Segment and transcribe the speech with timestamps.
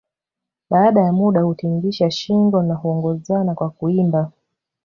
[0.69, 4.31] Baada ya muda hutingisha shinngo na huongozana kwa kuimba